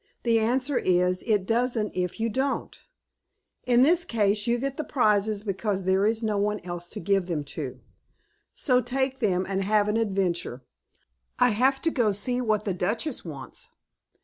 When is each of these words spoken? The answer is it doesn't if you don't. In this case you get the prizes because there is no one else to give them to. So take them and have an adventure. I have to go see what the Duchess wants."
The 0.23 0.39
answer 0.39 0.79
is 0.79 1.21
it 1.27 1.45
doesn't 1.45 1.91
if 1.95 2.19
you 2.19 2.27
don't. 2.27 2.75
In 3.67 3.83
this 3.83 4.03
case 4.03 4.47
you 4.47 4.57
get 4.57 4.75
the 4.75 4.83
prizes 4.83 5.43
because 5.43 5.83
there 5.83 6.07
is 6.07 6.23
no 6.23 6.39
one 6.39 6.59
else 6.61 6.89
to 6.97 6.99
give 6.99 7.27
them 7.27 7.43
to. 7.53 7.79
So 8.55 8.81
take 8.81 9.19
them 9.19 9.45
and 9.47 9.63
have 9.63 9.87
an 9.87 9.97
adventure. 9.97 10.63
I 11.37 11.49
have 11.51 11.79
to 11.83 11.91
go 11.91 12.13
see 12.13 12.41
what 12.41 12.63
the 12.63 12.73
Duchess 12.73 13.23
wants." 13.23 13.69